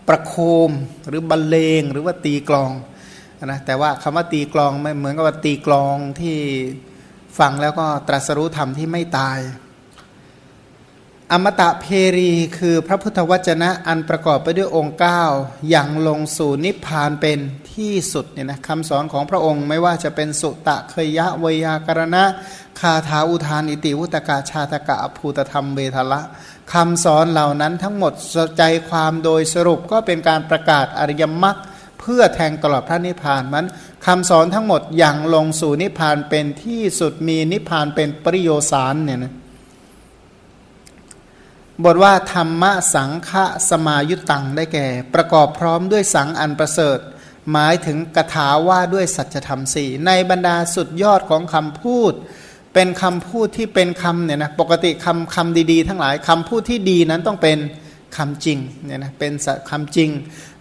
[0.08, 0.34] ประโค
[0.70, 0.72] ม
[1.08, 2.72] หรือบรรเลงหรือว่าตีกลอง
[3.46, 6.38] นะแต่ว่าคำว่าตีกลองไม่เหมือนกับว่าตีกลองที่
[7.40, 9.40] ฟังแล้วก็ตรัสรู้ธรรมที่ไม่ตาย
[11.32, 11.86] อมตะเพ
[12.18, 14.98] รีคือพระพุทธวจนะอันประกอบไปด้วยองค์
[15.32, 17.40] 9 อย่างลงสู่นิพพานเป็น
[17.74, 22.24] ที่สุดเนี่ยนะคำสอนของพระองค์ไม่ว่าจะเป็นสุตะเคยยะวยากรณะ
[22.80, 26.22] คาถาอุทานอิติวุตกาชาตกะภูตธรรมเวทละ
[26.74, 28.14] คำสอนเหล่านั้นทั้งหมด
[28.58, 31.58] ใจความโดยสรุปก็เป็นการประกาศอริยมรรค
[32.00, 33.66] เพื่อแทงตลอดพระนิพพานมัน
[34.06, 39.34] คำสอนทั้งหมดอย่างลงสู่นิพพานเป็นที่สุดมีนิพพานเป็นปริโยสารเนี่ยนะ
[41.84, 47.00] บทว่าธรรมะสังฆะสมายุตังได้แก่ ประกอบพร้อมด้วยสังอันประเสริฐ
[47.52, 52.14] หมายถึงกถาว่าด้วยสัจธรรมสี่ในบรรดาสุดยอดของคำพูด
[52.74, 57.58] เป็นคำพูดที่เป็นคำเนี่ยนะปกติคำคำดีๆ ทั้งหลายคำพูดที่ดีนั้นต้องเป็น
[58.18, 59.34] คำจริงเนี่ยนะเป็น
[59.70, 60.10] คำจริง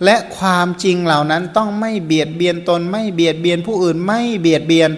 [0.05, 4.91] และความจริงเหล่านั้นต้องไม่เบียดเบียนตน ไม่เบียดเบียนผู้อื่นไม่เบียดเบียน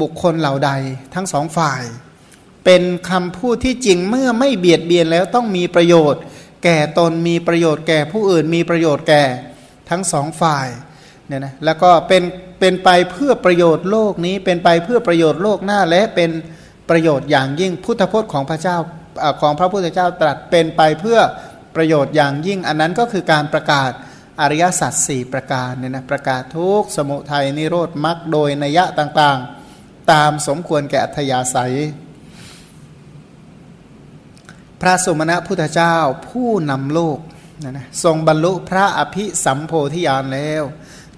[0.00, 0.70] บุคคลเหล่าใด
[1.14, 1.82] ทั้งสองฝ่าย
[2.64, 6.22] เป็นคำพูดที่จริงเมื่อไม่เบียดเบียนแล้วต้องมีประโยชน์
[6.64, 9.22] แก่ตนมีประโยชน์แก่ผู้อื่นมีประโยชน์แก่
[9.90, 10.68] ทั้งสองฝ่าย
[11.26, 12.22] เนี่ยนะแล้วก็เป็น
[12.60, 16.30] เป็นไปเพื่อประโยชน์โลกนี้เป็นไปเพื่อประโยชน์โลกหน้าและเป็น
[16.90, 18.78] ประโยชน์อย่างยิ่งพุทธพจน์ของพระเจ้า
[19.40, 21.18] ของพระพุทธเจ้าตรัสเป็นไปเพื่อ
[21.76, 23.90] ประโยชน์อย่างยิ่งอันนั้นก็คือการประกาศ
[24.40, 31.74] อริยสัจสี่ประการเนี่ยนะประกาศทุกสมุทัยนิโรธมรรคโดยนัยะต่างๆ ตามสมควรแก่อัธยาศัย
[34.80, 35.96] พระสมณะพุทธเจ้า
[36.28, 37.18] ผู้นำโลก
[37.62, 40.62] นะนะทรงบรรลุพระอภิสัมโพธิญาณแล้ว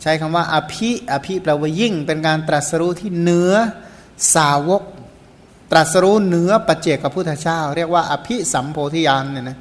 [0.02, 3.52] ใช้คำว่าอภิอภิแปลว่ายิ่งเป็นการตรัสรู้ที่เนื้อ
[4.34, 4.82] สาวก
[5.70, 9.58] ตรัสรู้เหนือปัจเจกพุทธเจ้า เรียกว่าอภิสัมโพธิญาณเนี่ยนะ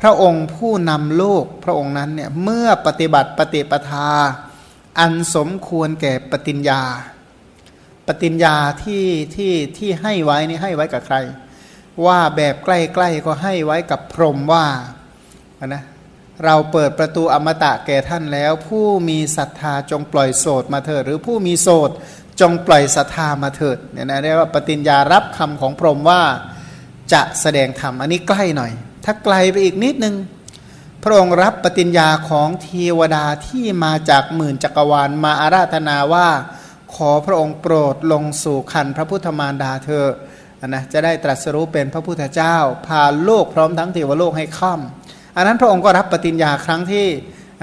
[0.00, 4.10] พระองค์ผู้นำโลกพระองค์นั้นเนี่ยเมื่อปฏิบัติปฏิปทา
[4.98, 6.82] อันสมควรแก่ปฏิญญา
[8.06, 9.04] ปฏิญญาที่
[9.34, 11.16] ที่ที่ให้ไว้นี่ให้ไว้กับใคร
[12.06, 12.68] ว่าแบบใก
[13.02, 14.66] ล้ๆก็ให้ไว้กับพรหมว่า
[15.66, 15.84] นะ
[16.44, 21.90] เราเปิดประตูอมตะแก่ท่านแล้ว ผู้มีศรัทธาจงปล่อยโสดมาเถิดหรือผู้มีโสด
[22.40, 26.22] จงปล่อยศรัทธามาเถิดเนี่ยนะเรียกว่าปฏิญญารับคำของพรหมว่า
[27.12, 28.72] จะแสดงธรรมอันนี้ใกล้หน่อย
[29.04, 30.16] ถ้าไกลไปอีกนิดนึง
[31.04, 32.68] พระองค์รับปฏิญญาของเท
[32.98, 36.28] วดาที่มาจากหมื่นจักรวาลมาอาราธนาว่า
[36.94, 40.06] ขอพระองค์โปรดลงสู่คันพระพุทธมารดาเธอ
[40.66, 44.80] นะจะได้ตรัสรู้เป็นพระพุทธเจ้า พาโลกพร้อมทั้งเทวโลกให้ข้าม
[45.36, 47.06] อันนั้นพระองค์ก็รับปฏิญญาครั้งที่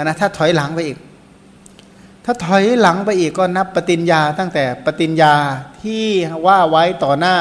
[0.02, 0.98] นะถ้าถอยหลังไปอีก
[2.26, 5.34] ถ้าถอยหลังไปอีกก็นับปฏิญญาตั้งแต่ปฏิญญา
[5.84, 6.06] ที่
[6.46, 7.38] ว่าไว้ต่อหน้า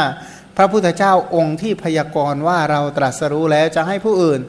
[0.56, 4.40] พระพุทธเจ้าองค์ที่พยากรณ์ว่าเราตรัสรู้แล้วจะให้ผู้อื่น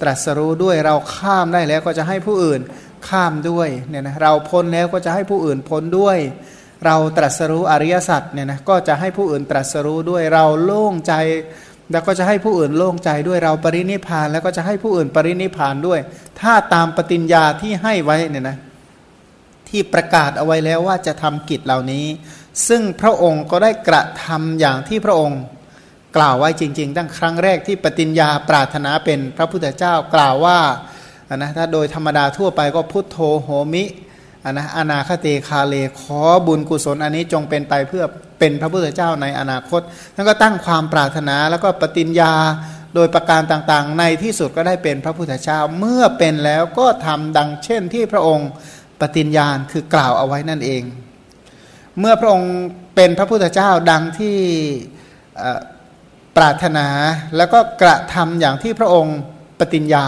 [0.00, 2.60] ตรัสรู้ด้วยเราข้ามได้แล้วก็จะให้ผู้อื่น
[3.08, 6.18] ข้ามด้วยเนี่ยนะเราพ้นแล้วก็จะให้ผู้อื่นพ้นด้วย
[6.86, 11.14] เราตรัสรู้อริยสัจเนี่ยนะก็จะให้ผู้อื่นตรัสรู้ด้วยเราโล่งใจ
[11.92, 16.00] แล้วก็จะให้ผู้อื่นโล่งใจด้วยเราปรินิพานแล้วก็จะให้ผู้อื่นปรินิพานด้วย
[16.40, 18.56] ถ้าตามปฏิญญาที่ให้ไว้เนี่ยนะ
[19.68, 22.06] ที่ประกาศเอาไว้แล้วว่าจะทำกิจเหล่านี้
[22.68, 25.40] ซึ่งพระองค์ก็ได้กระทำอย่างที่พระองค์
[26.16, 30.58] กล่าวไว้จริง ๆ ตั้งครั้งแรกที่ปฏิญญาปรารถนาเป็นพระพุทธเจ้ากล่าวว่า
[31.36, 33.84] นะถ้าโดยธรรมดาทั่วไปก็พุทโธโหมิ
[34.44, 38.04] นนะอนาคเตคาเลขอบุญกุศลอันนี้จงเป็นไปเพื่อ
[38.38, 39.80] เป็นพระพุทธเจ้าในอนาคต
[40.14, 42.32] ท่านก็ตั้งความปรารถนาแล้วก็ปฏิญญา
[42.94, 48.48] โดยประการต่างๆ ในที่สุดก็ได้เป็นพระพุทธเจ้าเมื่อเป็นแล้วก็ทำดังเช่นที่พระองค์
[49.00, 50.82] ปฏิญญาณคือกล่าวเอาไว้นั่นเอง
[51.98, 52.52] เมื่อพระองค์
[52.94, 54.36] เป็นพระพุทธเจ้าดังที่
[56.36, 56.86] ปรารถนา
[57.36, 59.18] แล้วก็กระทำอย่างที่พระองค์
[59.60, 60.06] ปฏิญญา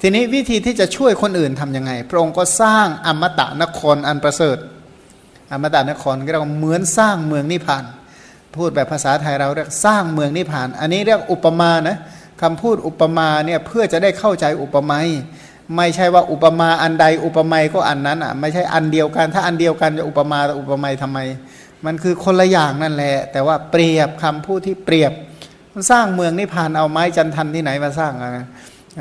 [0.00, 4.58] ทีนี้วิธีที่จะช่วยคนอื่นทํำยังไง พระองค์ก็สร้างอมตะนครอันประเสริฐ
[5.52, 7.84] อมตะนครก็เรียกว่าเหมือนสร้างเมืองนิพพาน
[8.56, 11.98] พูดแบบภาษาไทยเราเรียกสร้างเมืองนิพพาน อันนี้เรียกอุปมานะ
[12.42, 14.98] คำพูดอุปมาเนี่ยเพื่อจะได้เข้าใจอุปมา
[15.76, 21.18] ไม่ใช่ว่าอุปมาอันใดอุปไมยก็อันนั้นอะไม่ใช่อันเดียวกัน ถ้าอันเดียวกันจะอุปมาอุปไมยทำไม
[21.86, 25.12] มันคือคนละอย่างนั่นแหละ แต่ว่าเปรียบคำพูดที่เปรียบ
[25.74, 28.32] มันสร้างเมืองนิพานเอาไม้จันทันที่ไหนมาสร้างนะ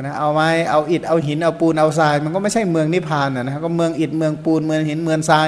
[0.01, 5.47] นะเอาไม้เอาอิฐเอาหินเอาปูนเอาทราย มันก็ไม่ใช่เมืองนิพานนะก็เมืองอิฐเมืองปูนเมืองหินเมืองทราย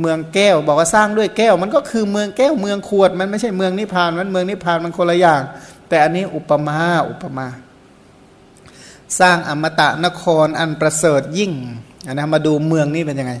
[0.00, 5.40] เมืองแก้ว บอกว่าสร้างด้วยแก้ว มันก็คือเมืองแก้วเมืองขวด มันไม่ใช่เมืองนิพานมันเมืองนิพานมันคนละอย่าง
[5.88, 6.78] แต่อันนี้อุปมา
[7.10, 7.46] อุปมา
[9.20, 11.52] สร้างอมตะนครอันประเสริฐยิ่ง
[12.12, 13.34] นะมาดูเมืองนี่เป็นยังไง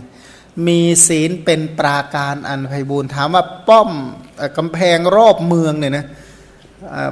[0.66, 3.90] มีศีลเป็นปราการอันไพบูรณ์ถามว่าป้อม
[4.58, 6.06] กำแพงรอบเมืองเนี่ยนะ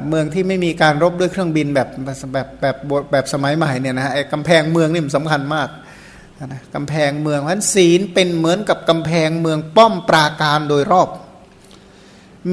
[0.09, 2.77] เมืองที่ไม่มีการรบด้วยเครื่องบินแบบแบบแบบ
[3.13, 5.69] แบบสมัยใหม่เนี่ยนะไอ้กำแพงเมืองนี่มันสำคัญมาก
[6.53, 11.09] นะกำแพงเมืองเพราะศีลเป็นเหมือนกับกำแพงเมืองป้อมปราการโดยรอบ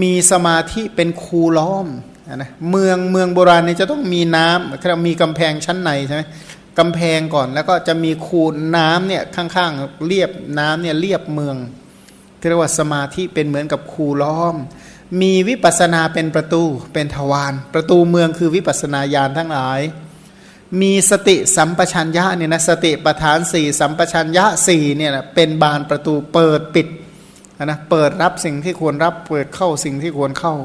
[0.02, 1.88] มีสมาธิเป็นคูล้อม
[2.34, 6.22] นะเมืองเมืองโบราณนี่จะต้องมีน้ำเรามีกำแพงชั้นในใช่ไหม
[6.80, 8.42] กำแพงก่อนแล้วก็จะมีคู
[8.76, 11.56] น้ำเนี่ยข้างๆเรียบน้ำเนี่ยเรียบเมือง
[12.48, 14.56] เรียกว่าสมาธิเป็นเหมือนกับคูล้อม
[15.22, 19.82] มีวิปัสนาเป็นประตูเป็นทวารประตูเมืองคือวิปัสนาญาณทั้งหลาย
[20.82, 26.88] มีสติสัมปชัญญะเนี่ยนะสติประธานสี่สัมปชัญญะสี่เนี่ยเป็นบานประตูเปิดปิด
[27.64, 30.56] นะเปิดรับสิ่งที่ควรรับเปิดเข้าสิ่งที่ควรเข้า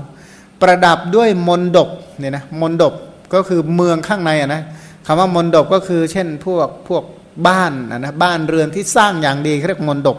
[0.62, 2.94] ประดับด้วยมนดบเนี่ยนะมนดบ
[3.34, 4.62] ก็คือเมืองข้างในอะนะ
[5.06, 7.04] คำว่ามนดบก็คือ เช่นพวกพวก
[7.48, 10.18] บ้านนะบ้านเรือนที่สร้างอย่างดีเรียกมนดบ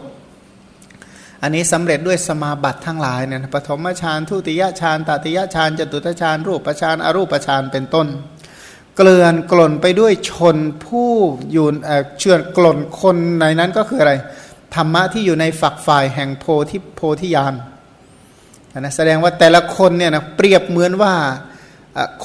[1.42, 8.06] อันนี้สำเร็จด้วยสมาบัติทั้งหลายเนี่ยปฐมฌานทุติยฌานตติยฌานจตุตฌานรูปฌานอรูปฌานเป็นต้น
[8.96, 11.10] เกลื่อนกล่นไปด้วยชนผู้
[11.52, 11.66] อยู่
[12.18, 14.12] เชื่อกล่นคนในนั้นก็คืออะไร
[14.74, 17.54] ธรรมะที่อยู่ในฝักฝ่ายแห่งโพธิโพธิญาณ
[18.80, 21.14] นะแสดงว่าแต่ละคนเนี่ยนะเปรียบเหมือนว่า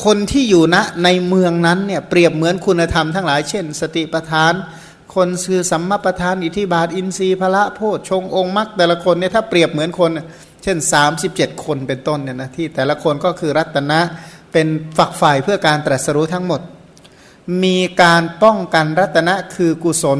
[0.03, 4.53] คนที่อยู่ณในเมืองนั้นเนี่ยเปรียบเหมือนคุณธรรมทั้งหลายเช่น สติปทาน
[5.15, 10.12] คนคือสัมมาประธาน อิทิบาท อินทรีย์พระโพชฌงองค์มรรคแต่ละคนเนี่ยถ้าเปรียบเหมือนคน
[10.63, 10.77] เช่น
[11.21, 13.99] 37 คนเป็นต้นเนี่ยนะที่แต่ละคนก็คือรัตนะ
[14.53, 16.62] เป็นฝักฝ่ายเพื่อการตรัสรู้ทั้งหมด
[17.63, 20.19] มีการป้องกันรัตนะคือกุศล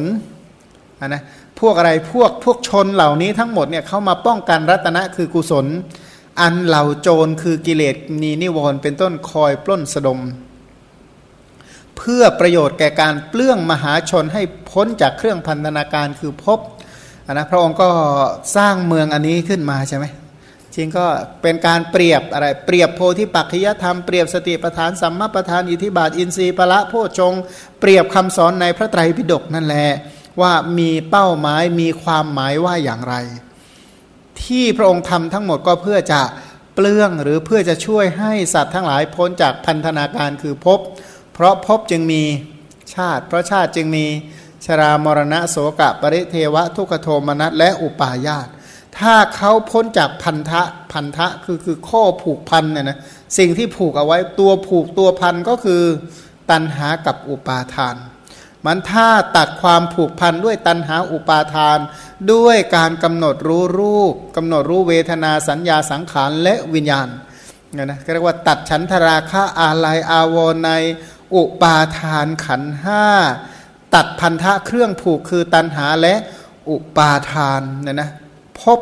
[1.08, 1.22] นะ
[1.60, 5.66] พวกอะไรพวกพวกชนเหล่านี้ทั้งหมดเนี่ยเข้ามาป้องกันรัตนะคือกุศล
[6.42, 10.20] อันเหล่าโจรคือกิเลสนีนิวรณ์เป็นต้นคอยปล้นสะดม
[11.98, 16.60] เพื่อประโยชน์แก่การเปลื้องมหาชนให้พ้นจากเครื่องพันธนาการคือพบ
[17.32, 17.90] นะพระองค์ก็
[18.56, 20.06] สร้างเมืองอันนี้ขึ้นมาใช่ไหม
[20.76, 21.06] จริงก็
[21.42, 27.34] เป็นการเปรียบอะไรเปรียบโพธิปัจจยธรรมเปรียบสติปทานสัมมาปทานอิทิบาทอินทรีย์พละโพชง
[27.80, 29.88] เปรียบคำสอนในพระไตรปิฎกนั่นแหละ
[30.42, 33.16] ว่ามีเป้าหมายมีความหมายว่าอย่างไร
[34.46, 36.22] ที่พระองค์ทำทั้งหมดก็เพื่อจะ
[36.76, 40.80] เปลื้องหรือเพื่อจะช่วยให้สัตว์ทั้งหลายพ้นจากพันธนาการคือพบ
[41.34, 42.24] เพราะพบจึงมี
[42.96, 44.06] ชาติ เพราะชาติจึงมี
[44.66, 48.48] ชรามรณะโสกะปริเทวะ ทุกขโทมนัสและอุปาญาต
[49.00, 53.00] ถ้าเขาพ้นจากพันธะพันธะคือคือข้อผูกพันเนี่ยนะ
[53.38, 55.82] สิ่งที่ผูกเอาไว้ตัวผูกตัวพันก็คือ
[56.52, 57.96] ตันหากับอุปาทาน
[58.68, 61.80] มันถ้าตัดความผูกพันด้วยตันหาอุปาทาน
[62.34, 67.08] ด้วยการกำหนดรู้รูปกำหนดรู้เวทนาสัญญาสังขารและวิญญาณ
[67.74, 70.72] เนี่ยนะเรียกว่าตัดฉันทราคะอาลัยอาวรใน
[71.36, 73.06] อุปาทานขันห้า
[73.96, 76.16] ตัดพันธะเครื่องผูกคือตันหาและ
[76.70, 78.10] อุปาทานเนี่ยนะ
[78.60, 78.80] พบ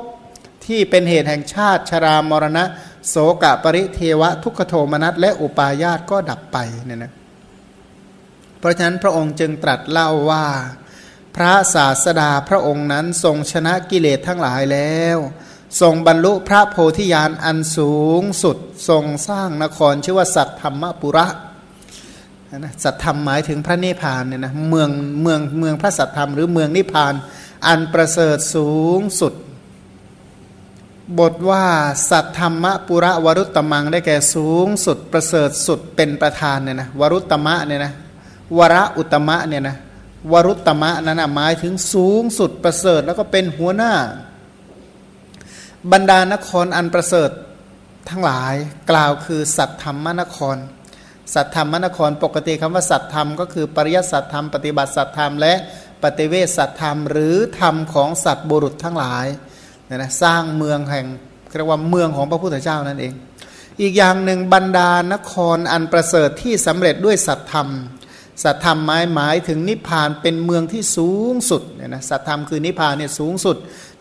[0.65, 2.63] ที่เป็นเหตุแห่งชาติชรามรณะ
[3.09, 7.11] โสกะปริเทวะทุกขโทมนัสและอุปาญาตก็ดับไปเนี่ยนะ
[8.59, 10.45] เพราะฉะนั้นพระองค์จึงตรัสเล่าว่า
[11.35, 15.17] พระศาสดาพระองค์นั้นทรงชนะกิเลสทั้งหลายแล้ว
[15.81, 18.57] ทรงบรรลุพระโพธิญาณอันสูงสุด
[18.89, 21.27] ทรงสร้างนครชื่อว่าสัตธรรมปุระ
[22.57, 24.89] นะสัตธรรมหมายถึงพระนิพพานเนี่ยนะเมือง
[25.21, 27.13] เมืองเมืองพระสัตธรรมหรือเมืองนิพพาน
[27.67, 29.33] อันประเสริฐสูงสุด
[31.19, 31.65] บทว่า
[32.09, 37.93] สัตธรรมปุระวรุตตมังได้แก่สูงสุดประเสริฐสุดเป็นประธานเนี่ยนะวรุตตมะเนี่ยนะ
[38.57, 39.77] วระอุตมะเนี่ยนะ
[40.31, 43.93] วรุตตมะนั้นนะหมายถึงสูงสุดประเสริฐแล้วก็เป็นหัวหน้า
[45.91, 47.29] บรรดานครอันประเสริฐ
[48.09, 48.53] ทั้งหลาย
[48.91, 50.57] กล่าวคือสัตธรรมนคร
[51.33, 55.53] สัตธรรมนครปกติคำว่าสัตธรรมก็คือปริยัติสัตธรรมปฏิบัติสัตธรรมและ
[56.03, 59.25] ปฏิเวสสัตธรรม หรือธรรมของสัตว์บุรุษทั้งหลาย
[59.85, 61.05] เนี่ยนะสร้างเมืองแห่ง
[61.57, 63.13] เรียกว่าเมืองของพระพุทธเจ้านั่นเอง
[63.81, 67.67] อีกอย่างหนึ่งบรรดานครอันประเสริฐที่สำเร็จด้วยสัตธรรม
[68.43, 73.57] สัตธรรมหมายหมายถึงนิพพานเป็นเมืองที่สูงสุดเนี่ยนะสัตธรรมคือนิพพานเนี่ยสูงสุด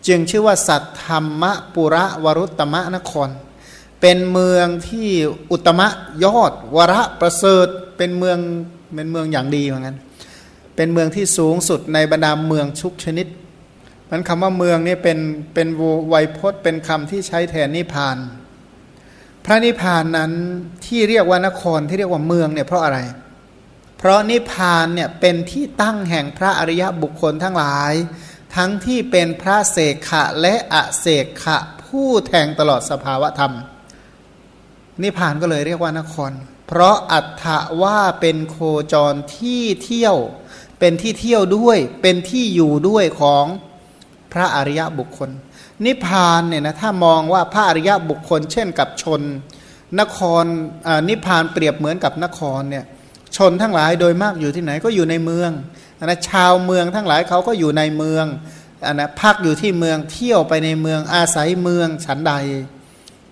[0.07, 1.43] จึงชื่อว่าสัตธรรม
[1.75, 3.29] ปุระวรุตตมะนคร
[4.01, 5.07] เป็นเมืองที่
[5.51, 5.87] อุตมะ
[6.23, 7.67] ยอด วระประเสริฐ
[7.97, 8.37] เป็นเมือง
[8.93, 9.97] เป็นเมืองอย่างดีเหมือนกัน
[10.75, 13.27] เป็นเมืองที่สูงสุดในบรรดาเมืองชุกชนิด
[14.09, 15.17] มันคำว่าเมืองนี่เป็น
[15.53, 15.67] เป็น
[16.09, 18.17] ไวยพจน์เป็นคำที่ใช้แทนนิพพาน
[19.45, 20.31] พระนิพพานนั้น
[20.85, 27.93] ที่เรียกว่านครที่เรียกว่าเมืองเนี่ยเพราะอะไรเพราะนิพพานเนี่ยเป็นที่ตั้งแห่งพระอริยบุคคลทั้งหลาย
[28.55, 33.53] ทั้งที่เป็นพระเสกขะและอเสกขะผู้แทงตลอดสภาวะธรรม
[35.03, 36.31] นิพพานก็เลยเรียกว่านคร
[36.67, 38.57] เพราะอัตถะว่าเป็นโค
[38.93, 40.17] จรที่เที่ยว
[40.79, 43.45] เป็นที่เที่ยวด้วยเป็นที่อยู่ด้วยของ
[44.33, 45.29] พระอริยบุคคล
[45.85, 49.21] นิพพานเนี่ยนะถ้ามองว่าพระอริยบุคคล เช่นกับชน
[49.99, 50.45] นคร
[51.09, 52.85] นิพพานเปรียบเหมือนกับนครเนี่ย
[53.37, 55.51] ชนทั้งหลายโดยมากอยู่ที่ไหนก็อยู่ในเมือง
[56.03, 58.25] นะชาวเมืองทั้งหลายเขาก็อยู่ในเมือง
[58.85, 62.33] อันนะพักอยู่ที่เมืองเที่ยวไปในเมืองอาศัยเมืองฉันใด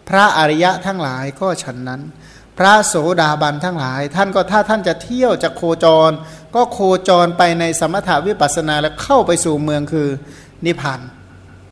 [0.10, 2.02] พระอริยะทั้งหลายก็ฉันนั้น
[2.58, 6.12] พระโสดาบันทั้งหลาย ท่านก็ถ้าท่านจะเที่ยวจะโคจร
[6.56, 10.08] ก็โคจรไปในสมถาวิปัสสนาแล้วเข้าไปสู่เมืองคือ
[10.66, 11.00] นิพพาน